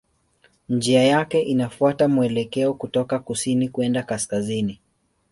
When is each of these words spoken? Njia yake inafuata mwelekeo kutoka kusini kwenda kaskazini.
Njia 0.69 1.03
yake 1.03 1.41
inafuata 1.41 2.07
mwelekeo 2.07 2.73
kutoka 2.73 3.19
kusini 3.19 3.69
kwenda 3.69 4.03
kaskazini. 4.03 4.79